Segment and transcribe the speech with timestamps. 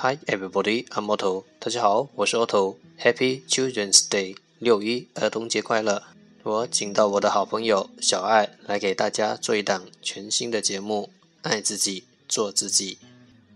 [0.00, 1.42] Hi everybody, I'm Otto。
[1.58, 2.76] 大家好，我是 Otto。
[3.00, 6.04] Happy Children's Day，六一儿童节快乐！
[6.44, 11.10] 我请到我的好朋友小爱来给大家做一档全新的节目
[11.50, 12.94] 《爱自己，做自己》。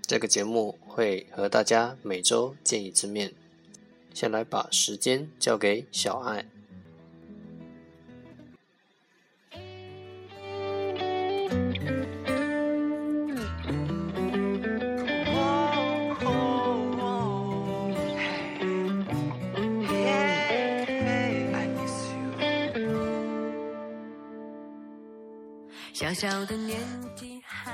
[0.05, 3.32] 这个节目会和大家每周见一次面。
[4.12, 6.46] 先来把时间交给小爱。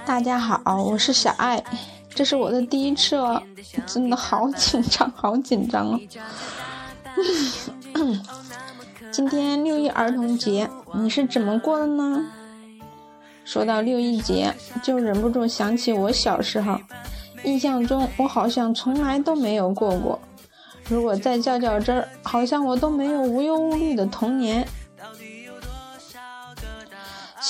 [0.05, 1.64] 大家好，我是小爱，
[2.10, 3.42] 这是我的第一次哦，
[3.86, 6.00] 真的好紧张，好紧张哦。
[9.10, 12.27] 今天六一儿童节，你是怎么过的呢？
[13.46, 16.78] 说到六一节，就忍不住想起我小时候，
[17.45, 20.20] 印象中我好像从来都没有过过。
[20.86, 24.69] 如果再较较真儿，好像我都没有无忧无虑的童年。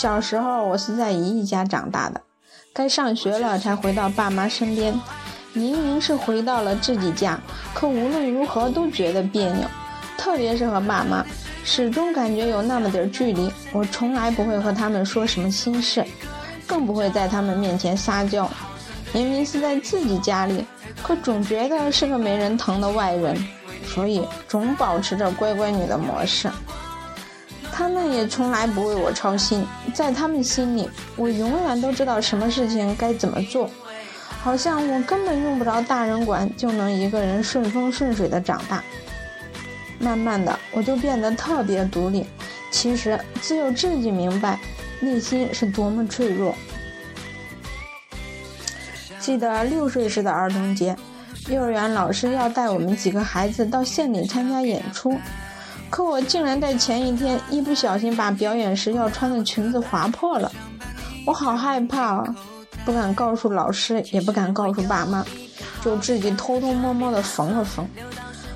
[0.00, 2.20] 小时候，我是在姨姨家长大的，
[2.72, 4.94] 该上学了才回到爸妈身边。
[5.52, 7.36] 明明是回到了自己家，
[7.74, 9.66] 可无论如何都觉得别扭，
[10.16, 11.26] 特别是和爸妈，
[11.64, 13.52] 始终感觉有那么点距离。
[13.72, 16.06] 我从来不会和他们说什么心事，
[16.64, 18.48] 更不会在他们面前撒娇。
[19.12, 20.64] 明明是在自己家里，
[21.02, 23.36] 可总觉得是个没人疼的外人，
[23.84, 26.48] 所以总保持着乖乖女的模式。
[27.72, 33.70] 他们也从来不为我操心，在他们心里，我永远都知道什么事情该怎么做，
[34.40, 38.82] 好像我根本用不着大人管，就能一个人顺风顺水的长大。
[39.98, 42.26] 慢慢的，我就变得特别独立。
[42.70, 44.60] 其实只有自己明白，
[45.00, 46.54] 内心是多么脆弱。
[49.18, 50.96] 记得六岁时的儿童节，
[51.48, 55.18] 幼儿园老师要带我们几个孩子到县里参加演出。
[55.90, 60.52] 可我竟然在前一天一不小心把表演时要穿的裙子划破了，
[61.26, 62.34] 我好害怕啊，
[62.84, 65.24] 不敢告诉老师，也不敢告诉爸妈，
[65.82, 67.86] 就自己偷偷摸摸的缝了缝。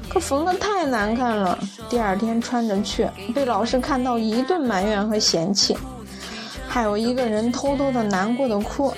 [0.09, 5.75] 可缝的太难看了，第二天穿着去，被老师看到一顿埋怨和嫌弃，
[6.69, 8.93] 害我一个人偷偷的难过的哭。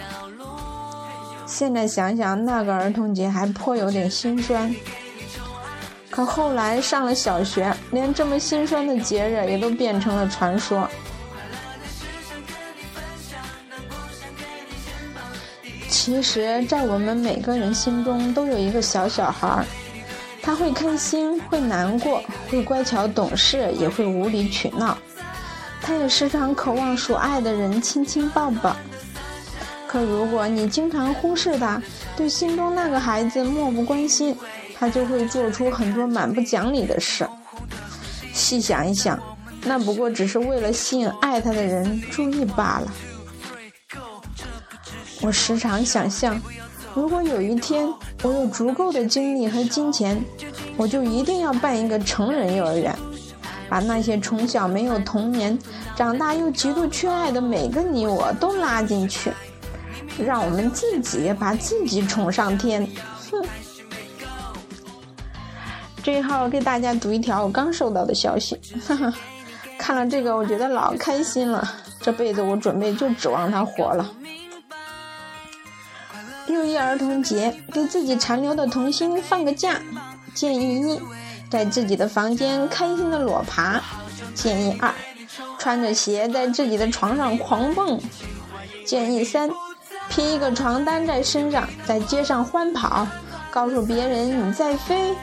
[1.46, 4.74] 现在想想，那个儿童节还颇有点心酸。
[6.14, 10.88] 可后来上了小学，连这么心酸的节日也都变成了传说。
[15.88, 19.66] 其实，在我们每个人心中都有一个小小孩儿，
[20.40, 24.96] 他会开心，会难过，会乖巧懂事，也会无理取闹。
[25.82, 28.76] 他也时常渴望属爱的人亲亲抱抱。
[29.88, 31.82] 可如果你经常忽视他，
[32.16, 34.36] 对心中那个孩子漠不关心。
[34.78, 37.26] 他就会做出很多蛮不讲理的事。
[38.32, 39.18] 细想一想，
[39.64, 42.92] 那不过只是为了吸引爱他的人注意罢了。
[45.20, 46.38] 我时常想象，
[46.94, 47.88] 如果有一天
[48.22, 50.22] 我有足够的精力和金钱，
[50.76, 52.94] 我就一定要办一个成人幼儿园，
[53.68, 55.56] 把那些从小没有童年、
[55.96, 59.32] 长大又极度缺爱的每个你我都拉进去，
[60.18, 62.86] 让我们自己把自己宠上天。
[63.30, 63.42] 哼。
[66.04, 69.14] 这一号给大家读一条我刚收到的消息，哈哈，
[69.78, 71.66] 看了这个我觉得老开心了，
[71.98, 74.12] 这辈子我准备就指望他活了。
[76.46, 79.80] 六一儿童节，给自己残留的童心放个假。
[80.34, 81.00] 建议一，
[81.48, 83.80] 在自己的房间开心的裸爬。
[84.34, 84.92] 建议二，
[85.58, 87.98] 穿着鞋在自己的床上狂蹦。
[88.84, 89.48] 建议三，
[90.10, 93.06] 披一个床单在身上，在街上欢跑，
[93.50, 95.14] 告诉别人你在飞。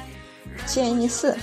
[0.65, 1.37] 建议四，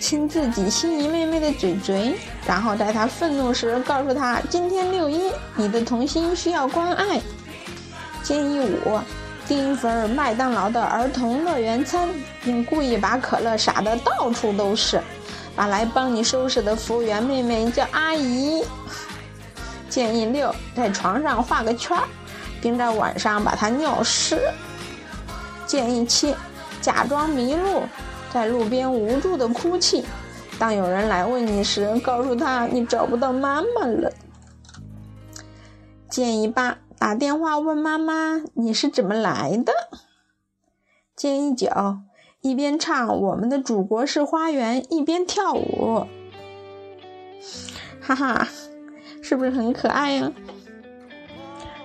[0.00, 2.14] 亲自己心仪妹妹的嘴嘴，
[2.46, 7.20] 然后在她愤怒时告诉她：“今天六一，你的童心需要关爱。”
[8.22, 8.98] 建议五，
[9.46, 12.08] 订一份麦当劳的儿童乐园餐，
[12.42, 15.00] 并故意把可乐洒得到处都是，
[15.54, 18.64] 把来帮你收拾的服务员妹妹叫阿姨。
[19.88, 21.96] 建议六，在床上画个圈，
[22.60, 24.40] 并在晚上把它尿湿。
[25.66, 26.34] 建议七，
[26.80, 27.82] 假装迷路。
[28.34, 30.04] 在路边无助的哭泣，
[30.58, 34.12] 当有人来问你时，告诉他你找不到妈妈了。
[36.10, 39.72] 建议八，打电话问妈妈你是怎么来的。
[41.14, 41.70] 建议九，
[42.40, 46.08] 一边唱我们的祖国是花园，一边跳舞。
[48.00, 48.48] 哈哈，
[49.22, 50.32] 是不是很可爱呀？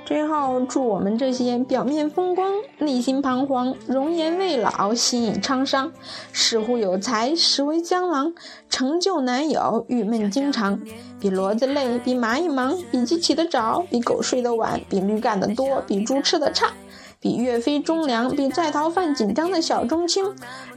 [0.10, 5.92] 最后，祝我们这些表面风光、内心彷徨、容颜未老、心已沧桑、
[6.34, 8.34] 似乎有才实为江郎、
[8.72, 10.82] 成就难有、郁闷经常，
[11.20, 16.72] 比骡子累，比蚂蚁忙，比鸡起得早，比狗睡得晚，比驴干得多，比猪吃得差，
[17.20, 20.26] 比岳飞忠良，比在逃犯紧张的小中青。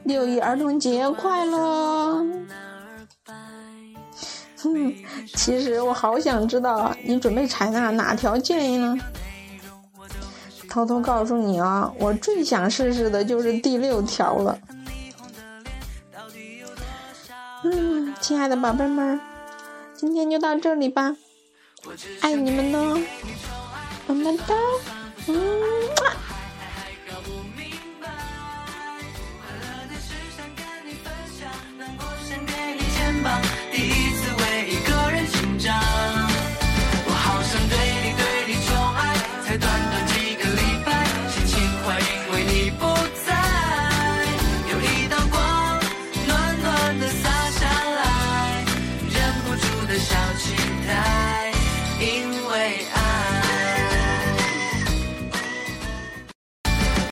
[0.05, 2.23] 六一儿童节快乐！
[4.62, 4.94] 哼，
[5.35, 8.97] 其实我好想知道你准备采纳哪条建议呢？
[10.69, 14.59] 偷偷告诉你啊，我最想试试的就是第六条了。
[17.64, 19.20] 嗯，亲爱的宝贝们，
[19.94, 21.15] 今天就到这里吧，
[22.23, 22.99] 爱你们呢，
[24.06, 24.55] 么么哒，
[25.29, 25.35] 嗯。
[33.25, 33.62] 小期